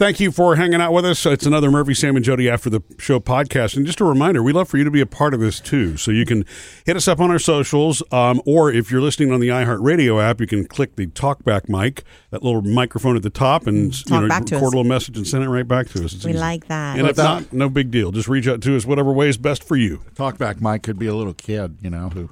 Thank 0.00 0.18
you 0.18 0.32
for 0.32 0.56
hanging 0.56 0.80
out 0.80 0.94
with 0.94 1.04
us. 1.04 1.26
It's 1.26 1.44
another 1.44 1.70
Murphy, 1.70 1.92
Sam, 1.92 2.16
and 2.16 2.24
Jody 2.24 2.48
After 2.48 2.70
the 2.70 2.82
Show 2.98 3.20
podcast. 3.20 3.76
And 3.76 3.84
just 3.84 4.00
a 4.00 4.04
reminder, 4.06 4.42
we 4.42 4.50
love 4.54 4.66
for 4.66 4.78
you 4.78 4.84
to 4.84 4.90
be 4.90 5.02
a 5.02 5.06
part 5.06 5.34
of 5.34 5.40
this 5.40 5.60
too. 5.60 5.98
So 5.98 6.10
you 6.10 6.24
can 6.24 6.46
hit 6.86 6.96
us 6.96 7.06
up 7.06 7.20
on 7.20 7.30
our 7.30 7.38
socials, 7.38 8.02
um, 8.10 8.40
or 8.46 8.72
if 8.72 8.90
you're 8.90 9.02
listening 9.02 9.30
on 9.30 9.40
the 9.40 9.48
iHeartRadio 9.48 10.18
app, 10.22 10.40
you 10.40 10.46
can 10.46 10.64
click 10.64 10.96
the 10.96 11.06
talkback 11.08 11.68
mic, 11.68 12.02
that 12.30 12.42
little 12.42 12.62
microphone 12.62 13.14
at 13.14 13.22
the 13.22 13.28
top, 13.28 13.66
and 13.66 13.92
Talk 13.92 14.10
you 14.10 14.20
know, 14.22 14.28
back 14.28 14.46
to 14.46 14.54
record 14.54 14.68
us. 14.68 14.72
a 14.72 14.76
little 14.78 14.88
message 14.88 15.16
and 15.18 15.26
send 15.26 15.44
it 15.44 15.50
right 15.50 15.68
back 15.68 15.88
to 15.90 16.02
us. 16.02 16.14
It's 16.14 16.24
We 16.24 16.30
easy. 16.30 16.40
like 16.40 16.66
that. 16.68 16.98
And 16.98 17.06
if 17.06 17.18
not, 17.18 17.52
no 17.52 17.68
big 17.68 17.90
deal. 17.90 18.10
Just 18.10 18.26
reach 18.26 18.48
out 18.48 18.62
to 18.62 18.76
us 18.78 18.86
whatever 18.86 19.12
way 19.12 19.28
is 19.28 19.36
best 19.36 19.62
for 19.62 19.76
you. 19.76 20.00
Talkback 20.14 20.62
mic 20.62 20.82
could 20.82 20.98
be 20.98 21.08
a 21.08 21.14
little 21.14 21.34
kid, 21.34 21.76
you 21.82 21.90
know, 21.90 22.08
who 22.08 22.30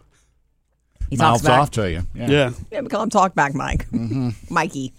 He 1.10 1.16
talks 1.18 1.20
mouths 1.20 1.42
back. 1.42 1.60
off 1.60 1.70
to 1.72 1.90
you. 1.90 2.06
Yeah. 2.14 2.30
Yeah. 2.30 2.50
Yeah, 2.72 2.80
we 2.80 2.88
call 2.88 3.02
him 3.02 3.10
Talkback 3.10 3.52
Mike. 3.52 3.86
Mikey. 4.50 4.94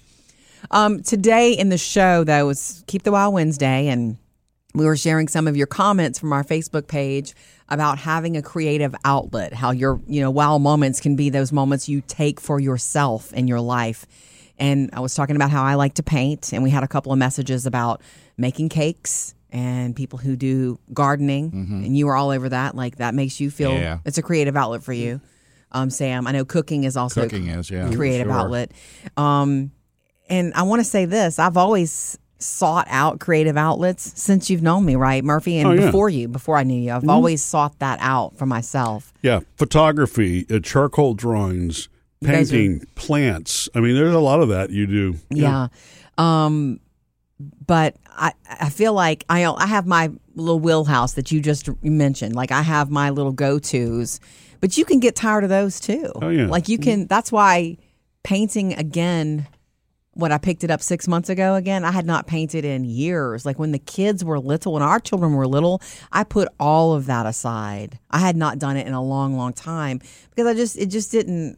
Um, 0.71 1.01
today 1.01 1.53
in 1.53 1.69
the 1.69 1.77
show, 1.77 2.23
though, 2.23 2.45
was 2.45 2.83
Keep 2.87 3.03
the 3.03 3.11
Wild 3.11 3.33
Wednesday, 3.33 3.87
and 3.87 4.17
we 4.75 4.85
were 4.85 4.97
sharing 4.97 5.27
some 5.27 5.47
of 5.47 5.57
your 5.57 5.67
comments 5.67 6.19
from 6.19 6.31
our 6.31 6.43
Facebook 6.43 6.87
page 6.87 7.33
about 7.69 7.97
having 7.97 8.37
a 8.37 8.41
creative 8.41 8.93
outlet, 9.03 9.53
how 9.53 9.71
your, 9.71 9.99
you 10.07 10.21
know, 10.21 10.29
wow 10.31 10.57
moments 10.57 10.99
can 10.99 11.15
be 11.15 11.29
those 11.29 11.51
moments 11.51 11.89
you 11.89 12.01
take 12.07 12.39
for 12.39 12.59
yourself 12.59 13.33
in 13.33 13.47
your 13.47 13.59
life. 13.61 14.05
And 14.59 14.89
I 14.93 14.99
was 14.99 15.15
talking 15.15 15.35
about 15.35 15.49
how 15.51 15.63
I 15.63 15.75
like 15.75 15.95
to 15.95 16.03
paint, 16.03 16.51
and 16.53 16.61
we 16.63 16.69
had 16.69 16.83
a 16.83 16.87
couple 16.87 17.11
of 17.11 17.17
messages 17.17 17.65
about 17.65 18.01
making 18.37 18.69
cakes 18.69 19.33
and 19.51 19.95
people 19.95 20.19
who 20.19 20.35
do 20.35 20.77
gardening, 20.93 21.49
and 21.83 21.97
you 21.97 22.05
were 22.05 22.15
all 22.15 22.29
over 22.29 22.49
that. 22.49 22.75
Like 22.75 22.97
that 22.97 23.15
makes 23.15 23.39
you 23.39 23.49
feel 23.49 23.71
Yeah. 23.71 23.99
it's 24.05 24.19
a 24.19 24.21
creative 24.21 24.55
outlet 24.55 24.83
for 24.83 24.93
you. 24.93 25.21
Um, 25.71 25.89
Sam, 25.89 26.27
I 26.27 26.31
know 26.31 26.45
cooking 26.45 26.83
is 26.83 26.95
also 26.97 27.23
Cooking 27.23 27.47
is, 27.47 27.71
yeah, 27.71 27.91
creative 27.93 28.27
sure. 28.27 28.33
outlet. 28.33 28.71
Um, 29.17 29.71
and 30.29 30.53
I 30.53 30.63
want 30.63 30.79
to 30.79 30.83
say 30.83 31.05
this: 31.05 31.39
I've 31.39 31.57
always 31.57 32.17
sought 32.41 32.87
out 32.89 33.19
creative 33.19 33.57
outlets 33.57 34.13
since 34.17 34.49
you've 34.49 34.61
known 34.61 34.85
me, 34.85 34.95
right, 34.95 35.23
Murphy, 35.25 35.57
and 35.57 35.67
Oh, 35.67 35.71
yeah. 35.73 35.87
before 35.87 36.09
you, 36.09 36.29
before 36.29 36.55
I 36.55 36.63
knew 36.63 36.79
you. 36.79 36.93
I've 36.93 37.09
always 37.09 37.43
sought 37.43 37.77
that 37.79 37.99
out 38.01 38.37
for 38.37 38.45
myself. 38.45 39.11
Yeah. 39.21 39.41
Photography, 39.57 40.45
uh, 40.49 40.59
charcoal 40.59 41.15
drawings, 41.15 41.89
guys 42.23 42.49
are- 42.53 42.55
painting, 42.55 42.87
plants. 42.95 43.67
I 43.75 43.81
mean, 43.81 43.93
there's 43.93 44.15
a 44.15 44.19
lot 44.19 44.39
of 44.41 44.47
that 44.49 44.69
you 44.69 44.87
do. 44.87 45.15
Yeah. 45.29 45.67
Um, 46.17 46.79
but 47.67 47.97
I, 48.07 48.31
I 48.49 48.69
feel 48.69 48.93
like 48.93 49.25
I 49.29 49.43
I 49.45 49.65
have 49.65 49.85
my 49.85 50.09
little 50.35 50.59
wheelhouse 50.59 51.13
that 51.13 51.31
you 51.33 51.41
just 51.41 51.69
mentioned. 51.83 52.35
Like 52.35 52.51
I 52.53 52.61
have 52.61 52.89
my 52.89 53.09
little 53.09 53.31
go 53.33 53.59
tos, 53.59 54.19
but 54.61 54.77
you 54.77 54.85
can 54.85 54.99
get 55.01 55.15
tired 55.15 55.43
of 55.43 55.49
those 55.49 55.79
too. 55.81 56.11
Oh, 56.15 56.29
yeah. 56.29 56.47
Like 56.47 56.69
you 56.69 56.77
can. 56.77 57.05
That's 57.07 57.31
why 57.33 57.77
painting 58.23 58.73
again. 58.75 59.45
What 60.19 60.31
I 60.31 60.37
picked 60.37 60.63
it 60.63 60.71
up 60.71 60.81
six 60.81 61.07
months 61.07 61.29
ago 61.29 61.55
again. 61.55 61.85
I 61.85 61.91
had 61.91 62.05
not 62.05 62.27
painted 62.27 62.65
in 62.65 62.83
years. 62.83 63.45
Like 63.45 63.57
when 63.57 63.71
the 63.71 63.79
kids 63.79 64.23
were 64.23 64.39
little, 64.39 64.73
when 64.73 64.83
our 64.83 64.99
children 64.99 65.33
were 65.33 65.47
little, 65.47 65.81
I 66.11 66.23
put 66.23 66.49
all 66.59 66.93
of 66.93 67.05
that 67.05 67.25
aside. 67.25 67.99
I 68.11 68.19
had 68.19 68.35
not 68.35 68.59
done 68.59 68.77
it 68.77 68.85
in 68.85 68.93
a 68.93 69.01
long, 69.01 69.37
long 69.37 69.53
time 69.53 69.99
because 70.29 70.47
I 70.47 70.53
just 70.53 70.77
it 70.77 70.87
just 70.87 71.11
didn't. 71.11 71.57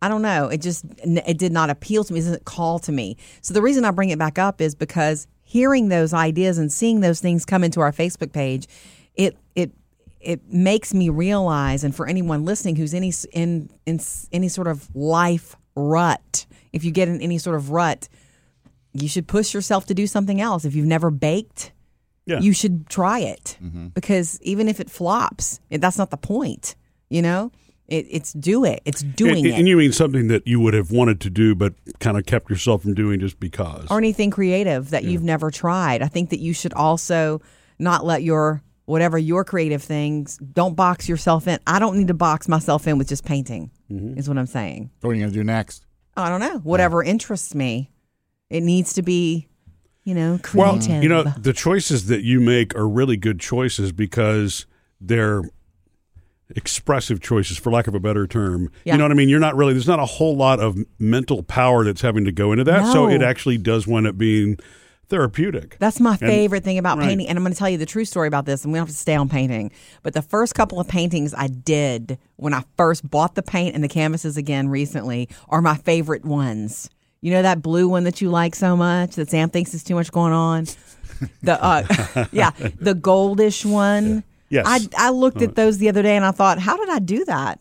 I 0.00 0.08
don't 0.08 0.22
know. 0.22 0.48
It 0.48 0.60
just 0.60 0.84
it 0.98 1.38
did 1.38 1.52
not 1.52 1.70
appeal 1.70 2.04
to 2.04 2.12
me. 2.12 2.20
It 2.20 2.24
doesn't 2.24 2.44
call 2.44 2.78
to 2.80 2.92
me. 2.92 3.16
So 3.42 3.54
the 3.54 3.62
reason 3.62 3.84
I 3.84 3.90
bring 3.90 4.10
it 4.10 4.18
back 4.18 4.38
up 4.38 4.60
is 4.60 4.74
because 4.74 5.26
hearing 5.42 5.88
those 5.88 6.12
ideas 6.12 6.58
and 6.58 6.72
seeing 6.72 7.00
those 7.00 7.20
things 7.20 7.44
come 7.44 7.62
into 7.64 7.80
our 7.80 7.92
Facebook 7.92 8.32
page, 8.32 8.66
it 9.14 9.36
it 9.54 9.72
it 10.20 10.40
makes 10.48 10.94
me 10.94 11.10
realize, 11.10 11.84
and 11.84 11.94
for 11.94 12.06
anyone 12.06 12.44
listening 12.44 12.76
who's 12.76 12.94
any 12.94 13.12
in 13.32 13.70
in 13.86 14.00
any 14.32 14.48
sort 14.48 14.66
of 14.66 14.94
life 14.94 15.54
rut, 15.76 16.46
if 16.74 16.84
you 16.84 16.90
get 16.90 17.08
in 17.08 17.20
any 17.20 17.38
sort 17.38 17.56
of 17.56 17.70
rut, 17.70 18.08
you 18.92 19.08
should 19.08 19.26
push 19.26 19.54
yourself 19.54 19.86
to 19.86 19.94
do 19.94 20.06
something 20.06 20.40
else. 20.40 20.64
If 20.64 20.74
you've 20.74 20.86
never 20.86 21.10
baked, 21.10 21.72
Yeah. 22.26 22.40
you 22.40 22.52
should 22.52 22.88
try 22.88 23.20
it 23.20 23.56
mm-hmm. 23.62 23.88
because 23.88 24.40
even 24.42 24.68
if 24.68 24.80
it 24.80 24.90
flops, 24.90 25.60
it, 25.70 25.80
that's 25.80 25.98
not 25.98 26.10
the 26.10 26.16
point. 26.16 26.74
You 27.08 27.22
know, 27.22 27.52
it, 27.86 28.06
it's 28.10 28.32
do 28.32 28.64
it. 28.64 28.82
It's 28.84 29.02
doing 29.02 29.38
and, 29.38 29.46
it. 29.46 29.54
and 29.54 29.68
you 29.68 29.76
mean 29.76 29.92
something 29.92 30.28
that 30.28 30.46
you 30.46 30.58
would 30.58 30.74
have 30.74 30.90
wanted 30.90 31.20
to 31.22 31.30
do, 31.30 31.54
but 31.54 31.74
kind 32.00 32.16
of 32.18 32.26
kept 32.26 32.50
yourself 32.50 32.82
from 32.82 32.94
doing 32.94 33.20
just 33.20 33.38
because. 33.38 33.86
or 33.90 33.98
anything 33.98 34.30
creative 34.30 34.90
that 34.90 35.04
you've 35.04 35.22
never 35.22 35.50
tried. 35.50 36.02
I 36.02 36.08
think 36.08 36.30
that 36.30 36.40
you 36.40 36.54
should 36.54 36.72
also 36.74 37.40
not 37.78 38.04
let 38.04 38.22
your 38.22 38.62
whatever 38.86 39.16
your 39.16 39.44
creative 39.44 39.82
things 39.82 40.38
don't 40.38 40.74
box 40.74 41.08
yourself 41.08 41.46
in. 41.46 41.58
I 41.66 41.78
don't 41.78 41.96
need 41.96 42.08
to 42.08 42.14
box 42.14 42.48
myself 42.48 42.86
in 42.86 42.98
with 42.98 43.08
just 43.08 43.24
painting. 43.24 43.70
Mm-hmm. 43.90 44.18
Is 44.18 44.28
what 44.28 44.38
I'm 44.38 44.46
saying. 44.46 44.90
What 45.00 45.10
are 45.10 45.14
you 45.14 45.20
going 45.20 45.32
to 45.32 45.38
do 45.38 45.44
next? 45.44 45.86
I 46.16 46.28
don't 46.28 46.40
know. 46.40 46.58
Whatever 46.58 47.02
interests 47.02 47.54
me, 47.54 47.90
it 48.50 48.62
needs 48.62 48.92
to 48.94 49.02
be, 49.02 49.48
you 50.04 50.14
know, 50.14 50.38
creative. 50.42 50.88
well, 50.88 51.02
you 51.02 51.08
know, 51.08 51.22
the 51.22 51.52
choices 51.52 52.06
that 52.06 52.22
you 52.22 52.40
make 52.40 52.74
are 52.76 52.88
really 52.88 53.16
good 53.16 53.40
choices 53.40 53.90
because 53.92 54.66
they're 55.00 55.42
expressive 56.50 57.20
choices, 57.20 57.56
for 57.58 57.70
lack 57.70 57.86
of 57.86 57.94
a 57.94 58.00
better 58.00 58.26
term. 58.26 58.70
Yeah. 58.84 58.94
You 58.94 58.98
know 58.98 59.04
what 59.04 59.12
I 59.12 59.14
mean? 59.14 59.28
You're 59.28 59.40
not 59.40 59.56
really, 59.56 59.72
there's 59.72 59.88
not 59.88 59.98
a 59.98 60.06
whole 60.06 60.36
lot 60.36 60.60
of 60.60 60.78
mental 60.98 61.42
power 61.42 61.84
that's 61.84 62.02
having 62.02 62.24
to 62.26 62.32
go 62.32 62.52
into 62.52 62.64
that. 62.64 62.92
So 62.92 63.08
it 63.08 63.22
actually 63.22 63.58
does 63.58 63.86
wind 63.86 64.06
up 64.06 64.18
being 64.18 64.58
therapeutic. 65.08 65.76
That's 65.78 66.00
my 66.00 66.16
favorite 66.16 66.64
thing 66.64 66.78
about 66.78 66.98
right. 66.98 67.08
painting. 67.08 67.28
And 67.28 67.38
I'm 67.38 67.44
going 67.44 67.52
to 67.52 67.58
tell 67.58 67.68
you 67.68 67.78
the 67.78 67.86
true 67.86 68.04
story 68.04 68.28
about 68.28 68.46
this, 68.46 68.64
and 68.64 68.72
we 68.72 68.78
don't 68.78 68.86
have 68.86 68.94
to 68.94 69.00
stay 69.00 69.14
on 69.14 69.28
painting. 69.28 69.70
But 70.02 70.14
the 70.14 70.22
first 70.22 70.54
couple 70.54 70.80
of 70.80 70.88
paintings 70.88 71.34
I 71.34 71.48
did 71.48 72.18
when 72.36 72.54
I 72.54 72.64
first 72.76 73.08
bought 73.08 73.34
the 73.34 73.42
paint 73.42 73.74
and 73.74 73.82
the 73.82 73.88
canvases 73.88 74.36
again 74.36 74.68
recently 74.68 75.28
are 75.48 75.62
my 75.62 75.76
favorite 75.76 76.24
ones. 76.24 76.90
You 77.20 77.30
know 77.30 77.42
that 77.42 77.62
blue 77.62 77.88
one 77.88 78.04
that 78.04 78.20
you 78.20 78.28
like 78.28 78.54
so 78.54 78.76
much 78.76 79.14
that 79.14 79.30
Sam 79.30 79.48
thinks 79.48 79.72
is 79.72 79.82
too 79.82 79.94
much 79.94 80.12
going 80.12 80.34
on? 80.34 80.66
The 81.42 81.62
uh, 81.62 82.26
yeah, 82.32 82.50
the 82.80 82.94
goldish 82.94 83.64
one. 83.64 84.24
Yes. 84.50 84.66
I 84.68 85.06
I 85.06 85.10
looked 85.10 85.40
at 85.40 85.54
those 85.54 85.78
the 85.78 85.88
other 85.88 86.02
day 86.02 86.16
and 86.16 86.24
I 86.24 86.32
thought, 86.32 86.58
how 86.58 86.76
did 86.76 86.90
I 86.90 86.98
do 86.98 87.24
that? 87.24 87.60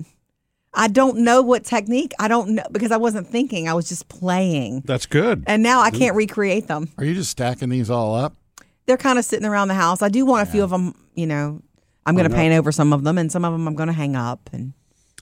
I 0.75 0.87
don't 0.87 1.19
know 1.19 1.41
what 1.41 1.63
technique. 1.63 2.13
I 2.19 2.27
don't 2.27 2.49
know 2.49 2.63
because 2.71 2.91
I 2.91 2.97
wasn't 2.97 3.27
thinking. 3.27 3.67
I 3.67 3.73
was 3.73 3.87
just 3.87 4.07
playing. 4.09 4.81
That's 4.85 5.05
good. 5.05 5.43
And 5.47 5.61
now 5.61 5.81
I 5.81 5.91
can't 5.91 6.15
recreate 6.15 6.67
them 6.67 6.89
Are 6.97 7.05
you 7.05 7.13
just 7.13 7.29
stacking 7.29 7.69
these 7.69 7.89
all 7.89 8.15
up? 8.15 8.33
they're 8.85 8.97
kind 8.97 9.17
of 9.17 9.25
sitting 9.25 9.45
around 9.45 9.69
the 9.69 9.73
house. 9.73 10.01
I 10.01 10.09
do 10.09 10.25
want 10.25 10.47
a 10.47 10.51
few 10.51 10.63
of 10.63 10.69
them. 10.69 10.93
You 11.15 11.27
know, 11.27 11.61
I'm 12.05 12.15
going 12.15 12.29
to 12.29 12.35
paint 12.35 12.53
over 12.53 12.71
some 12.71 12.91
of 12.93 13.03
them, 13.03 13.17
and 13.17 13.31
some 13.31 13.45
of 13.45 13.53
them 13.53 13.67
I'm 13.67 13.75
going 13.75 13.87
to 13.87 13.93
hang 13.93 14.15
up. 14.15 14.49
And 14.51 14.73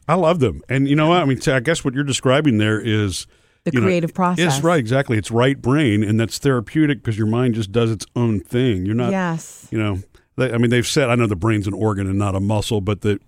I 0.08 0.16
love 0.16 0.40
them. 0.40 0.62
And 0.70 0.88
you 0.88 0.96
know 0.96 1.10
what? 1.10 1.22
I 1.22 1.26
mean, 1.26 1.40
I 1.48 1.60
guess 1.60 1.84
what 1.84 1.94
you're 1.94 2.04
describing 2.04 2.58
there 2.58 2.80
is 2.80 3.28
The 3.66 3.72
you 3.74 3.80
know, 3.80 3.86
creative 3.86 4.14
process. 4.14 4.56
It's 4.56 4.64
right, 4.64 4.80
exactly. 4.80 5.18
It's 5.18 5.32
right 5.32 5.62
brain, 5.62 6.04
and 6.04 6.20
that's 6.20 6.38
therapeutic 6.40 7.00
because 7.04 7.18
your 7.18 7.28
mind 7.28 7.56
just 7.56 7.72
does 7.72 7.92
its 7.92 8.06
own 8.16 8.40
thing. 8.40 8.86
You're 8.86 8.96
not, 8.96 9.12
yes, 9.12 9.68
you 9.70 9.78
know, 9.78 10.00
they, 10.38 10.52
I 10.52 10.58
mean, 10.58 10.72
they've 10.72 10.88
said, 10.88 11.10
I 11.10 11.16
know 11.16 11.28
the 11.28 11.36
brain's 11.36 11.68
an 11.68 11.74
organ 11.74 12.08
and 12.08 12.18
not 12.18 12.34
a 12.36 12.40
muscle, 12.40 12.82
but 12.82 13.02
that 13.02 13.22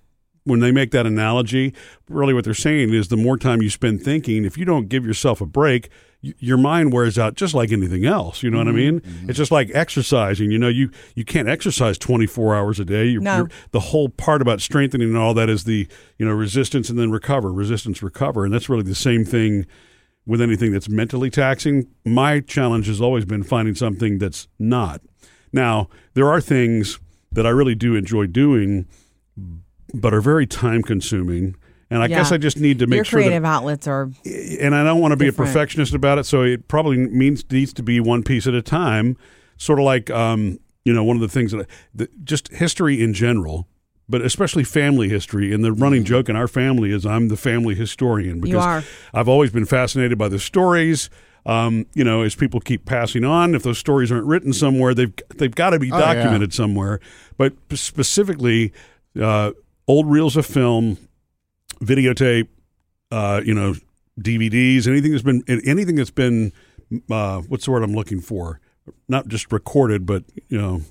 when 0.46 0.59
they 0.59 0.72
make 0.72 0.92
that 0.92 1.06
analogy, 1.06 1.74
really 2.09 2.34
what 2.34 2.44
they're 2.44 2.54
saying 2.54 2.94
is 2.94 3.08
the 3.08 3.18
more 3.18 3.38
time 3.38 3.62
you 3.62 3.70
spend 3.70 4.02
thinking, 4.04 4.44
if 4.46 4.58
you 4.58 4.66
don't 4.66 4.90
give 4.90 5.06
yourself 5.06 5.40
a 5.40 5.46
break, 5.46 5.90
y- 6.22 6.34
your 6.40 6.58
mind 6.58 6.92
wears 6.92 7.18
out 7.18 7.36
just 7.36 7.54
like 7.54 7.72
anything 7.72 8.06
else. 8.06 8.44
You 8.44 8.50
know 8.52 8.58
what 8.58 8.68
I 8.68 8.72
mm-hmm. 8.72 8.78
mean? 8.78 9.00
Mm-hmm. 9.00 9.30
It's 9.30 9.38
just 9.38 9.52
like 9.52 9.70
exercising. 9.74 10.52
You 10.52 10.59
know, 10.59 10.68
you 10.68 10.92
you 11.16 11.24
can't 11.24 11.48
exercise 11.48 11.98
24 11.98 12.56
hours 12.56 12.80
a 12.80 12.86
day. 12.86 13.06
You're, 13.06 13.22
No. 13.22 13.38
you're- 13.38 13.52
the 13.72 13.80
whole 13.80 14.09
part 14.09 14.42
about 14.42 14.59
strengthening 14.62 15.08
and 15.09 15.18
all 15.18 15.34
that 15.34 15.50
is 15.50 15.64
the 15.64 15.88
you 16.18 16.26
know 16.26 16.34
resistance 16.34 16.90
and 16.90 17.00
then 17.00 17.12
recover, 17.12 17.52
resistance, 17.54 18.04
recover, 18.04 18.44
and 18.44 18.54
that's 18.54 18.68
really 18.70 18.84
the 18.84 18.96
same 18.96 19.24
thing 19.25 19.66
with 20.25 20.42
anything 20.42 20.72
that's 20.72 20.90
mentally 20.90 21.30
taxing. 21.30 21.88
My 22.06 22.40
challenge 22.40 22.88
has 22.88 23.02
always 23.02 23.25
been 23.25 23.44
finding 23.44 23.75
something 23.75 24.20
that's 24.20 24.48
not. 24.58 25.02
Now, 25.52 25.90
there 26.14 26.30
are 26.30 26.40
things 26.42 27.00
that 27.31 27.46
I 27.46 27.50
really 27.50 27.75
do 27.75 27.96
enjoy 27.96 28.28
doing, 28.28 28.88
but 29.94 30.14
are 30.14 30.22
very 30.22 30.46
time 30.48 30.81
consuming. 30.81 31.56
And 31.90 32.02
I 32.02 32.08
guess 32.08 32.31
I 32.31 32.38
just 32.38 32.58
need 32.59 32.80
to 32.80 32.88
make 32.88 32.98
your 32.98 33.06
sure 33.06 33.20
that 33.20 33.26
creative 33.28 33.46
outlets 33.46 33.88
are. 33.88 34.09
and 34.26 34.74
I 34.74 34.84
don't 34.84 35.00
want 35.00 35.12
to 35.12 35.16
be 35.16 35.26
Different. 35.26 35.52
a 35.52 35.54
perfectionist 35.54 35.94
about 35.94 36.18
it. 36.18 36.24
So 36.26 36.42
it 36.42 36.68
probably 36.68 36.98
means 36.98 37.44
needs 37.52 37.72
to 37.74 37.84
be 37.84 38.00
one 38.00 38.24
piece 38.24 38.48
at 38.48 38.56
a 38.56 38.64
time, 38.64 39.16
sort 39.57 39.78
of 39.78 39.86
like 39.86 40.10
um, 40.10 40.60
you 40.86 40.94
know 40.94 41.04
one 41.04 41.16
of 41.18 41.22
the 41.22 41.28
things 41.28 41.51
that, 41.51 41.62
I, 41.62 41.66
that 41.95 42.25
just 42.25 42.48
history 42.48 43.04
in 43.04 43.13
general, 43.13 43.68
but 44.10 44.24
especially 44.24 44.63
family 44.63 45.07
history. 45.07 45.54
And 45.54 45.63
the 45.63 45.72
running 45.72 46.04
joke 46.04 46.30
in 46.30 46.36
our 46.36 46.48
family 46.48 46.92
is 46.92 47.06
I'm 47.06 47.28
the 47.28 47.38
family 47.38 47.75
historian 47.75 48.42
because 48.42 48.66
are. 48.66 48.84
I've 49.13 49.28
always 49.30 49.51
been 49.51 49.66
fascinated 49.66 50.18
by 50.18 50.30
the 50.30 50.40
stories. 50.40 51.12
Um, 51.45 51.86
you 51.94 52.04
know, 52.06 52.24
as 52.24 52.34
people 52.34 52.60
keep 52.62 52.86
passing 52.86 53.24
on, 53.25 53.54
if 53.54 53.62
those 53.63 53.78
stories 53.78 54.12
aren't 54.12 54.25
written 54.25 54.51
somewhere, 54.54 54.95
they've 54.95 55.13
they've 55.36 55.54
got 55.54 55.72
to 55.72 55.80
be 55.80 55.92
Oh, 55.92 56.00
yeah. 56.00 56.13
documented 56.16 56.54
somewhere. 56.56 57.00
But 57.38 57.54
specifically, 57.74 58.74
uh, 59.22 59.51
old 59.88 60.09
reels 60.09 60.38
of 60.38 60.45
film, 60.45 60.97
videotape, 61.81 62.47
uh, 63.12 63.41
you 63.44 63.53
know, 63.53 63.75
DVDs, 64.19 64.88
anything 64.88 65.12
that's 65.12 65.24
been 65.24 65.44
anything 65.47 65.95
that's 65.95 66.12
been 66.12 66.53
uh, 67.09 67.41
what's 67.41 67.65
the 67.65 67.71
word 67.71 67.83
I'm 67.83 67.94
looking 67.94 68.19
for? 68.19 68.59
Not 69.07 69.27
just 69.27 69.51
recorded, 69.51 70.06
but 70.06 70.24
you 70.50 70.59
know, 70.59 70.81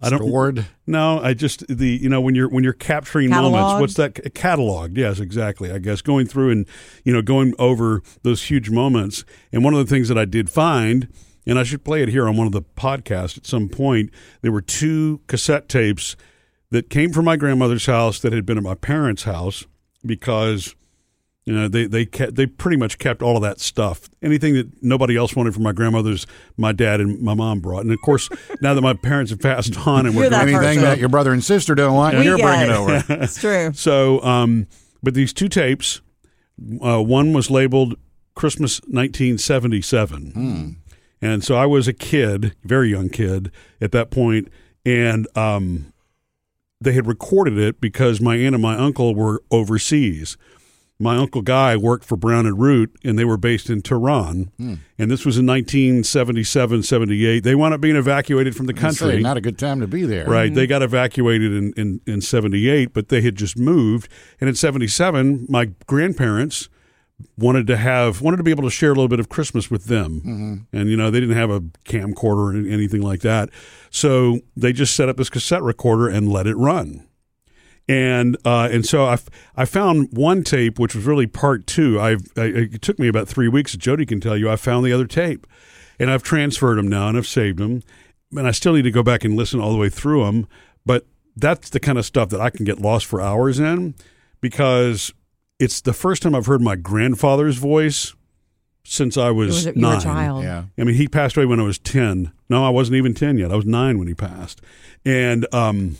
I 0.00 0.10
don't. 0.10 0.20
Stored. 0.20 0.66
No, 0.86 1.20
I 1.20 1.34
just 1.34 1.66
the 1.68 1.88
you 1.88 2.08
know 2.08 2.20
when 2.20 2.34
you're 2.34 2.48
when 2.48 2.64
you're 2.64 2.72
capturing 2.72 3.30
moments. 3.30 3.80
What's 3.80 3.94
that 3.94 4.14
cataloged? 4.14 4.96
Yes, 4.96 5.20
exactly. 5.20 5.70
I 5.70 5.78
guess 5.78 6.02
going 6.02 6.26
through 6.26 6.50
and 6.50 6.66
you 7.04 7.12
know 7.12 7.22
going 7.22 7.54
over 7.58 8.02
those 8.22 8.44
huge 8.44 8.70
moments. 8.70 9.24
And 9.52 9.62
one 9.62 9.74
of 9.74 9.78
the 9.78 9.90
things 9.92 10.08
that 10.08 10.18
I 10.18 10.24
did 10.24 10.48
find 10.50 11.08
and 11.46 11.58
I 11.58 11.62
should 11.62 11.84
play 11.84 12.02
it 12.02 12.08
here 12.08 12.28
on 12.28 12.36
one 12.36 12.46
of 12.46 12.52
the 12.52 12.62
podcasts 12.62 13.36
at 13.36 13.46
some 13.46 13.68
point. 13.68 14.10
There 14.42 14.52
were 14.52 14.60
two 14.60 15.20
cassette 15.26 15.68
tapes 15.68 16.16
that 16.70 16.90
came 16.90 17.12
from 17.12 17.24
my 17.24 17.36
grandmother's 17.36 17.86
house 17.86 18.20
that 18.20 18.32
had 18.32 18.46
been 18.46 18.56
at 18.56 18.62
my 18.62 18.74
parents' 18.74 19.24
house 19.24 19.66
because 20.06 20.74
you 21.44 21.54
know 21.54 21.68
they 21.68 21.86
they 21.86 22.06
kept, 22.06 22.34
they 22.36 22.46
pretty 22.46 22.76
much 22.76 22.98
kept 22.98 23.22
all 23.22 23.36
of 23.36 23.42
that 23.42 23.58
stuff. 23.60 24.08
Anything 24.22 24.54
that 24.54 24.82
nobody 24.82 25.16
else 25.16 25.34
wanted 25.34 25.54
from 25.54 25.62
my 25.64 25.72
grandmother's, 25.72 26.26
my 26.56 26.72
dad 26.72 27.00
and 27.00 27.20
my 27.20 27.34
mom 27.34 27.60
brought. 27.60 27.80
And 27.82 27.92
of 27.92 27.98
course, 28.04 28.28
now 28.62 28.74
that 28.74 28.82
my 28.82 28.94
parents 28.94 29.30
have 29.30 29.40
passed 29.40 29.76
on 29.86 30.06
and 30.06 30.14
we're 30.14 30.22
You're 30.24 30.30
that 30.30 30.44
going- 30.44 30.54
Anything 30.56 30.76
person. 30.78 30.82
that 30.90 30.98
your 30.98 31.08
brother 31.08 31.32
and 31.32 31.42
sister 31.42 31.74
don't 31.74 31.94
want, 31.94 32.16
We 32.16 32.24
you're 32.24 32.36
get 32.36 32.44
bringing 32.44 32.70
it. 32.70 32.76
over. 32.76 33.04
It's 33.24 33.40
true. 33.40 33.72
So, 33.74 34.22
um, 34.22 34.66
but 35.02 35.14
these 35.14 35.32
two 35.32 35.48
tapes, 35.48 36.02
uh, 36.84 37.02
one 37.02 37.32
was 37.32 37.50
labeled 37.50 37.96
Christmas 38.34 38.80
1977. 38.88 40.76
And 41.22 41.44
so 41.44 41.54
I 41.56 41.66
was 41.66 41.86
a 41.88 41.92
kid, 41.92 42.54
very 42.64 42.90
young 42.90 43.08
kid 43.10 43.50
at 43.80 43.92
that 43.92 44.10
point, 44.10 44.48
and 44.86 45.26
um, 45.36 45.92
they 46.80 46.92
had 46.92 47.06
recorded 47.06 47.58
it 47.58 47.80
because 47.80 48.20
my 48.20 48.36
aunt 48.36 48.54
and 48.54 48.62
my 48.62 48.76
uncle 48.76 49.14
were 49.14 49.42
overseas. 49.50 50.36
My 50.98 51.16
uncle 51.16 51.40
Guy 51.40 51.76
worked 51.76 52.04
for 52.04 52.16
Brown 52.16 52.44
and 52.44 52.58
Root, 52.58 52.94
and 53.02 53.18
they 53.18 53.24
were 53.24 53.38
based 53.38 53.70
in 53.70 53.80
Tehran. 53.80 54.50
Hmm. 54.58 54.74
And 54.98 55.10
this 55.10 55.24
was 55.24 55.38
in 55.38 55.46
1977, 55.46 56.82
78. 56.82 57.40
They 57.40 57.54
wound 57.54 57.72
up 57.72 57.80
being 57.80 57.96
evacuated 57.96 58.54
from 58.54 58.66
the 58.66 58.74
Say, 58.74 58.80
country. 58.80 59.22
not 59.22 59.38
a 59.38 59.40
good 59.40 59.58
time 59.58 59.80
to 59.80 59.86
be 59.86 60.04
there. 60.04 60.26
Right. 60.26 60.52
They 60.52 60.64
mm-hmm. 60.64 60.68
got 60.68 60.82
evacuated 60.82 61.52
in, 61.52 61.72
in, 61.74 62.00
in 62.06 62.20
78, 62.20 62.92
but 62.92 63.08
they 63.08 63.22
had 63.22 63.34
just 63.34 63.56
moved. 63.56 64.10
And 64.40 64.48
in 64.48 64.54
77, 64.54 65.46
my 65.48 65.70
grandparents 65.86 66.68
wanted 67.36 67.66
to 67.66 67.76
have 67.76 68.20
wanted 68.20 68.36
to 68.38 68.42
be 68.42 68.50
able 68.50 68.64
to 68.64 68.70
share 68.70 68.90
a 68.90 68.94
little 68.94 69.08
bit 69.08 69.20
of 69.20 69.28
Christmas 69.28 69.70
with 69.70 69.86
them. 69.86 70.66
And 70.72 70.88
you 70.88 70.96
know, 70.96 71.10
they 71.10 71.20
didn't 71.20 71.36
have 71.36 71.50
a 71.50 71.60
camcorder 71.84 72.54
or 72.54 72.72
anything 72.72 73.02
like 73.02 73.20
that. 73.20 73.50
So 73.90 74.40
they 74.56 74.72
just 74.72 74.94
set 74.94 75.08
up 75.08 75.16
this 75.16 75.30
cassette 75.30 75.62
recorder 75.62 76.08
and 76.08 76.28
let 76.30 76.46
it 76.46 76.56
run. 76.56 77.06
And 77.88 78.36
uh, 78.44 78.68
and 78.70 78.86
so 78.86 79.04
I, 79.06 79.14
f- 79.14 79.28
I 79.56 79.64
found 79.64 80.08
one 80.12 80.44
tape 80.44 80.78
which 80.78 80.94
was 80.94 81.04
really 81.06 81.26
part 81.26 81.66
two. 81.66 82.00
I've 82.00 82.22
I, 82.36 82.44
it 82.44 82.82
took 82.82 82.98
me 83.00 83.08
about 83.08 83.26
three 83.26 83.48
weeks. 83.48 83.76
Jody 83.76 84.06
can 84.06 84.20
tell 84.20 84.36
you. 84.36 84.48
I 84.48 84.56
found 84.56 84.86
the 84.86 84.92
other 84.92 85.06
tape, 85.06 85.46
and 85.98 86.08
I've 86.08 86.22
transferred 86.22 86.76
them 86.76 86.86
now 86.86 87.08
and 87.08 87.18
I've 87.18 87.26
saved 87.26 87.58
them, 87.58 87.82
and 88.36 88.46
I 88.46 88.52
still 88.52 88.74
need 88.74 88.82
to 88.82 88.92
go 88.92 89.02
back 89.02 89.24
and 89.24 89.36
listen 89.36 89.58
all 89.60 89.72
the 89.72 89.78
way 89.78 89.88
through 89.88 90.24
them. 90.24 90.46
But 90.86 91.06
that's 91.34 91.70
the 91.70 91.80
kind 91.80 91.98
of 91.98 92.06
stuff 92.06 92.28
that 92.28 92.40
I 92.40 92.50
can 92.50 92.64
get 92.64 92.78
lost 92.80 93.06
for 93.06 93.20
hours 93.20 93.58
in, 93.58 93.96
because 94.40 95.12
it's 95.60 95.80
the 95.80 95.92
first 95.92 96.22
time 96.22 96.34
I've 96.34 96.46
heard 96.46 96.60
my 96.62 96.74
grandfather's 96.74 97.56
voice 97.58 98.14
since 98.82 99.16
I 99.16 99.30
was, 99.30 99.48
was 99.48 99.66
a, 99.66 99.72
nine. 99.78 100.00
child. 100.00 100.42
Yeah. 100.42 100.64
I 100.78 100.84
mean, 100.84 100.96
he 100.96 101.06
passed 101.06 101.36
away 101.36 101.46
when 101.46 101.60
I 101.60 101.62
was 101.64 101.78
ten. 101.78 102.32
No, 102.48 102.64
I 102.64 102.70
wasn't 102.70 102.96
even 102.96 103.14
ten 103.14 103.38
yet. 103.38 103.52
I 103.52 103.56
was 103.56 103.66
nine 103.66 103.98
when 103.98 104.08
he 104.08 104.14
passed, 104.14 104.60
and 105.04 105.46
um, 105.54 105.96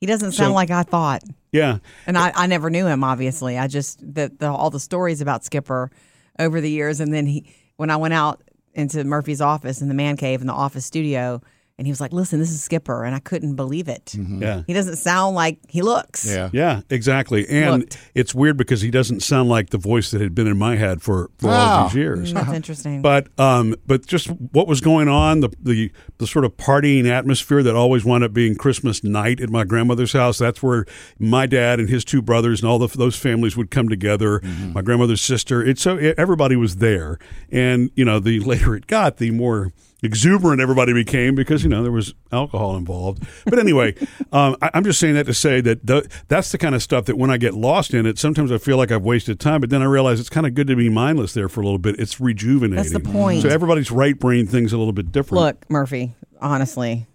He 0.00 0.06
doesn't 0.06 0.32
sound 0.32 0.50
So- 0.50 0.54
like 0.54 0.70
I 0.70 0.82
thought. 0.82 1.22
yeah, 1.52 1.78
And 2.06 2.18
I, 2.18 2.32
I 2.34 2.46
never 2.46 2.68
knew 2.68 2.86
him, 2.86 3.02
obviously. 3.02 3.56
I 3.56 3.66
just, 3.68 4.00
the, 4.00 4.30
the, 4.38 4.48
all 4.50 4.68
the 4.70 4.80
stories 4.80 5.20
about 5.22 5.44
Skipper 5.44 5.90
over 6.38 6.60
the 6.60 6.70
years. 6.70 7.00
And 7.00 7.12
then 7.14 7.24
he, 7.26 7.54
when 7.76 7.88
I 7.90 7.96
went 7.96 8.12
out 8.14 8.42
into 8.74 9.02
Murphy's 9.04 9.40
office 9.40 9.80
in 9.80 9.88
the 9.88 9.94
man 9.94 10.16
cave 10.18 10.40
in 10.42 10.46
the 10.46 10.52
office 10.52 10.84
studio, 10.84 11.40
and 11.78 11.86
he 11.86 11.92
was 11.92 12.00
like, 12.00 12.12
listen, 12.12 12.40
this 12.40 12.50
is 12.50 12.60
Skipper. 12.60 13.04
And 13.04 13.14
I 13.14 13.20
couldn't 13.20 13.54
believe 13.54 13.86
it. 13.88 14.06
Mm-hmm. 14.06 14.42
yeah. 14.42 14.62
He 14.66 14.72
doesn't 14.72 14.96
sound 14.96 15.36
like 15.36 15.58
he 15.68 15.80
looks. 15.82 16.26
Yeah. 16.26 16.50
Yeah, 16.52 16.80
exactly. 16.90 17.48
And 17.48 17.82
Looked. 17.82 17.98
it's 18.16 18.34
weird 18.34 18.56
because 18.56 18.80
he 18.82 18.90
doesn't 18.90 19.20
sound 19.22 19.48
like 19.48 19.70
the 19.70 19.78
voice 19.78 20.10
that 20.10 20.20
had 20.20 20.34
been 20.34 20.48
in 20.48 20.58
my 20.58 20.74
head 20.76 21.00
for, 21.02 21.30
for 21.38 21.50
all 21.50 21.84
Oh. 21.84 21.88
these 21.88 21.94
years. 21.94 22.32
Mm, 22.32 22.34
that's 22.34 22.52
interesting. 22.52 23.00
But 23.02 23.28
um, 23.38 23.76
but 23.86 24.06
just 24.06 24.26
what 24.28 24.66
was 24.66 24.80
going 24.80 25.06
on, 25.08 25.40
the, 25.40 25.50
the 25.62 25.92
the 26.18 26.26
sort 26.26 26.44
of 26.44 26.56
partying 26.56 27.06
atmosphere 27.08 27.62
that 27.62 27.76
always 27.76 28.04
wound 28.04 28.24
up 28.24 28.32
being 28.32 28.56
Christmas 28.56 29.04
night 29.04 29.40
at 29.40 29.48
my 29.48 29.62
grandmother's 29.64 30.12
house. 30.12 30.38
That's 30.38 30.60
where 30.62 30.84
my 31.20 31.46
dad 31.46 31.78
and 31.78 31.88
his 31.88 32.04
two 32.04 32.20
brothers 32.22 32.60
and 32.60 32.68
all 32.68 32.78
the, 32.80 32.88
those 32.98 33.14
families 33.16 33.56
would 33.56 33.70
come 33.70 33.88
together. 33.88 34.40
Mm-hmm. 34.40 34.72
My 34.72 34.82
grandmother's 34.82 35.20
sister. 35.20 35.62
It's 35.64 35.82
so 35.82 35.96
everybody 35.96 36.56
was 36.56 36.76
there, 36.76 37.18
and 37.52 37.90
you 37.94 38.04
know, 38.04 38.18
the 38.18 38.40
later 38.40 38.74
it 38.74 38.88
got, 38.88 39.18
the 39.18 39.30
more 39.30 39.72
exuberant 40.02 40.60
everybody 40.60 40.92
became 40.92 41.34
because 41.34 41.62
you 41.64 41.68
know 41.68 41.82
there 41.82 41.92
was 41.92 42.14
alcohol 42.32 42.76
involved. 42.76 43.26
But 43.44 43.58
anyway, 43.58 43.94
um, 44.32 44.56
I, 44.62 44.70
I'm 44.74 44.84
just 44.84 45.00
saying 45.00 45.14
that 45.14 45.26
to 45.26 45.34
say 45.34 45.60
that 45.60 45.86
the, 45.86 46.08
that's 46.28 46.52
the 46.52 46.58
kind 46.58 46.74
of 46.74 46.82
stuff 46.82 47.06
that 47.06 47.16
when 47.16 47.30
I 47.30 47.36
get 47.36 47.54
lost 47.54 47.94
in 47.94 48.06
it, 48.06 48.18
sometimes 48.18 48.52
I 48.52 48.58
feel 48.58 48.76
like 48.76 48.90
I've 48.90 49.04
wasted 49.04 49.40
time. 49.40 49.60
But 49.60 49.70
then 49.70 49.82
I 49.82 49.86
realize 49.86 50.20
it's 50.20 50.30
kind 50.30 50.46
of 50.46 50.54
good 50.54 50.66
to 50.68 50.76
be 50.76 50.88
mindless 50.88 51.34
there 51.34 51.48
for 51.48 51.60
a 51.60 51.64
little 51.64 51.78
bit. 51.78 51.98
It's 51.98 52.20
rejuvenating. 52.20 52.76
That's 52.76 52.92
the 52.92 53.00
point. 53.00 53.42
So 53.42 53.48
everybody's 53.48 53.90
right 53.90 54.18
brain 54.18 54.46
thing's 54.46 54.72
a 54.72 54.78
little 54.78 54.92
bit 54.92 55.12
different. 55.12 55.42
Look, 55.42 55.70
Murphy, 55.70 56.14
honestly, 56.40 57.06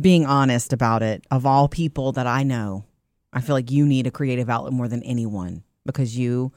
being 0.00 0.26
honest 0.26 0.72
about 0.72 1.02
it, 1.02 1.24
of 1.30 1.46
all 1.46 1.68
people 1.68 2.12
that 2.12 2.26
I 2.26 2.42
know, 2.42 2.84
I 3.32 3.40
feel 3.40 3.54
like 3.54 3.70
you 3.70 3.86
need 3.86 4.06
a 4.06 4.10
creative 4.10 4.50
outlet 4.50 4.72
more 4.72 4.88
than 4.88 5.02
anyone 5.02 5.62
because 5.86 6.16
you 6.16 6.52